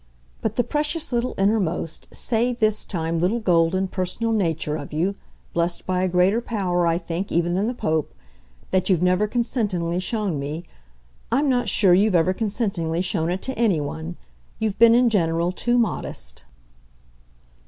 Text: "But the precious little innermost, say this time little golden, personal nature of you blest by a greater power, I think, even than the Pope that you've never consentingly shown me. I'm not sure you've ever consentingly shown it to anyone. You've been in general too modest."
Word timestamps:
"But 0.41 0.55
the 0.55 0.63
precious 0.63 1.13
little 1.13 1.35
innermost, 1.37 2.07
say 2.11 2.53
this 2.53 2.85
time 2.85 3.19
little 3.19 3.39
golden, 3.39 3.87
personal 3.87 4.31
nature 4.33 4.75
of 4.75 4.91
you 4.91 5.13
blest 5.53 5.85
by 5.85 6.01
a 6.01 6.07
greater 6.07 6.41
power, 6.41 6.87
I 6.87 6.97
think, 6.97 7.31
even 7.31 7.53
than 7.53 7.67
the 7.67 7.75
Pope 7.75 8.11
that 8.71 8.89
you've 8.89 9.03
never 9.03 9.27
consentingly 9.27 9.99
shown 9.99 10.39
me. 10.39 10.63
I'm 11.31 11.49
not 11.49 11.69
sure 11.69 11.93
you've 11.93 12.15
ever 12.15 12.33
consentingly 12.33 13.03
shown 13.03 13.29
it 13.29 13.43
to 13.43 13.57
anyone. 13.59 14.17
You've 14.57 14.79
been 14.79 14.95
in 14.95 15.07
general 15.11 15.51
too 15.51 15.77
modest." 15.77 16.45